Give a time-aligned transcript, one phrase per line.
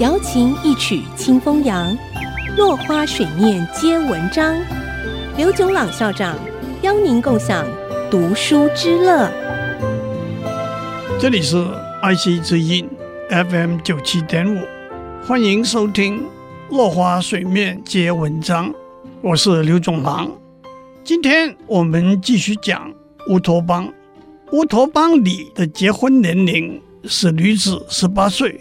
[0.00, 1.94] 瑶琴一曲清风扬，
[2.56, 4.56] 落花水面皆文章。
[5.36, 6.38] 刘炯朗校长
[6.80, 7.66] 邀您共享
[8.10, 9.30] 读书之乐。
[11.18, 11.62] 这里是
[12.02, 12.88] IC 之音
[13.28, 14.62] FM 九七点五，
[15.22, 16.20] 欢迎收听
[16.70, 18.70] 《落花水面皆文章》，
[19.20, 20.30] 我是刘炯朗。
[21.04, 22.90] 今天我们继续讲
[23.28, 23.86] 乌托邦。
[24.52, 28.58] 乌托邦里的结婚年龄是女子十八岁，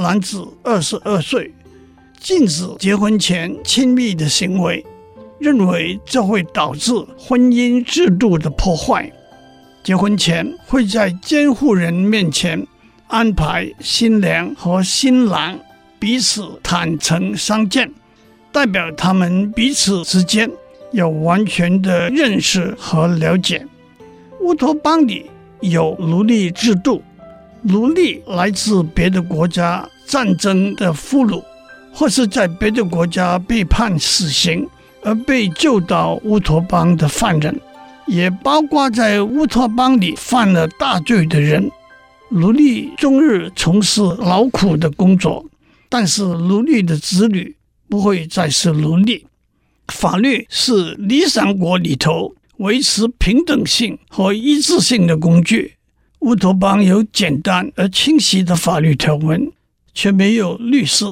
[0.00, 1.52] 男子二十二岁，
[2.18, 4.84] 禁止结婚前亲密的行为，
[5.38, 9.10] 认为这会导致婚姻制度的破坏。
[9.82, 12.66] 结婚前会在监护人面前
[13.08, 15.58] 安排新娘和新郎
[15.98, 17.90] 彼此坦诚相见，
[18.52, 20.50] 代表他们彼此之间
[20.92, 23.66] 有完全的认识和了解。
[24.40, 27.02] 乌托邦里有奴隶制度，
[27.62, 31.42] 奴隶来自别的国家战争的俘虏，
[31.92, 34.66] 或是在别的国家被判死刑
[35.02, 37.60] 而被救到乌托邦的犯人，
[38.06, 41.70] 也包括在乌托邦里犯了大罪的人。
[42.30, 45.44] 奴隶终日从事劳苦的工作，
[45.88, 47.56] 但是奴隶的子女
[47.88, 49.26] 不会再是奴隶。
[49.88, 52.34] 法律是理想国里头。
[52.60, 55.76] 维持平等性和一致性的工具。
[56.20, 59.50] 乌托邦有简单而清晰的法律条文，
[59.94, 61.04] 却没有律师。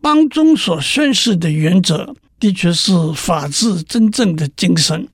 [0.00, 5.08] 邦中所宣示的原则，的确是法治真正的精神。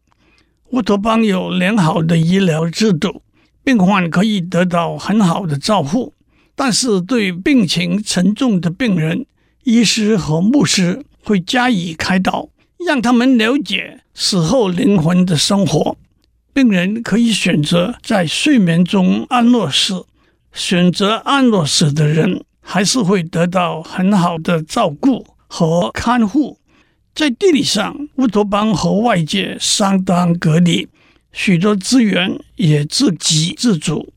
[0.70, 3.22] 乌托邦有良好的医疗制度，
[3.62, 6.15] 病患可以得到很好的照护，
[6.55, 9.27] 但是对病情沉重的病人，
[9.65, 12.48] 医师和牧师会加以开导。
[12.84, 15.97] 让他们了解死后灵魂的生活。
[16.55, 20.06] 病人可以选择在睡眠中安乐死，
[20.52, 26.60] 选择安乐死的人还是会得到很好的照顾和看护。
[27.12, 30.87] 在地理上，乌托邦和外界相当隔离，
[31.32, 34.12] 许多资源也自给自足。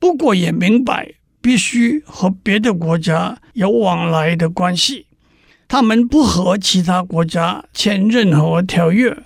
[0.00, 5.06] 不过也明白必须和别的国家有往来的关系。
[5.68, 9.16] 他们不和其他国家签任何条约，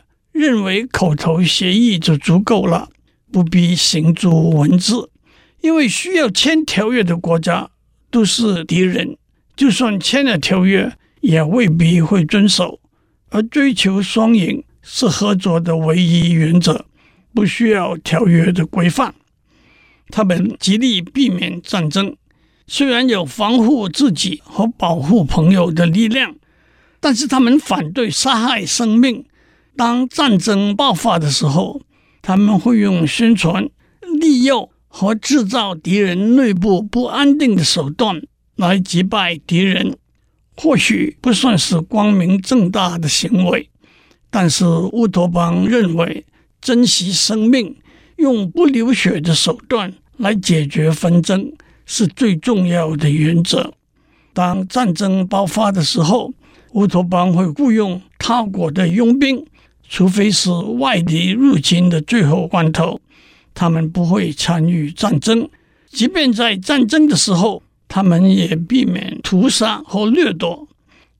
[0.40, 2.88] 认为口头协议就足够了，
[3.30, 5.10] 不必行诸文字。
[5.60, 7.68] 因为需要签条约的国家
[8.10, 9.18] 都是敌人，
[9.54, 12.80] 就算签了条约，也未必会遵守。
[13.28, 16.86] 而追求双赢是合作的唯一原则，
[17.34, 19.14] 不需要条约的规范。
[20.08, 22.16] 他们极力避免战争。
[22.66, 26.36] 虽然有防护自己和保护朋友的力量，
[27.00, 29.26] 但是他们反对杀害生命。
[29.80, 31.80] 当战争爆发的时候，
[32.20, 33.66] 他们会用宣传、
[34.20, 38.20] 利诱和制造敌人内部不安定的手段
[38.56, 39.96] 来击败敌人。
[40.54, 43.70] 或许不算是光明正大的行为，
[44.28, 46.26] 但是乌托邦认为
[46.60, 47.74] 珍惜生命，
[48.18, 51.50] 用不流血的手段来解决纷争。
[51.86, 53.72] 是最重要的原则。
[54.34, 56.34] 当战争爆发的时候，
[56.72, 59.46] 乌托邦会雇佣他国的佣兵，
[59.90, 62.98] 除非是外敌入侵的最后关头，
[63.52, 65.46] 他们不会参与战争。
[65.90, 70.68] 即便在战争的时候，他们也避免屠杀和掠夺。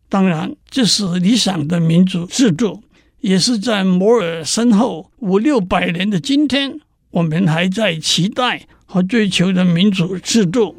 [0.08, 2.82] 当然，这是理想的民主制度，
[3.20, 6.78] 也是在摩尔身后五六百年的今天，
[7.10, 8.62] 我们还在期待。
[8.92, 10.74] 和追求的民主制度，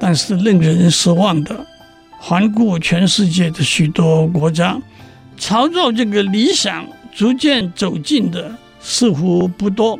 [0.00, 1.64] 但是令人失望的，
[2.18, 4.82] 环顾全世界的许多国家，
[5.36, 6.84] 朝着这个理想
[7.16, 9.98] 逐渐走近的似乎不多，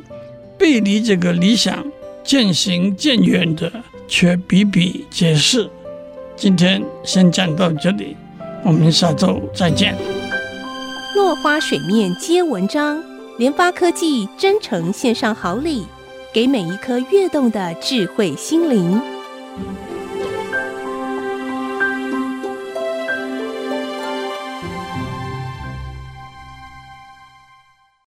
[0.59, 1.83] 背离这个理想
[2.23, 3.73] 渐行渐远的
[4.07, 5.67] 却比比皆是。
[6.37, 8.15] 今天先讲到这里，
[8.63, 9.97] 我们下周再见。
[11.15, 13.03] 落花水面皆文章，
[13.39, 15.87] 联发科技真诚献上好礼。
[16.35, 19.01] 给每一颗跃动的智慧心灵。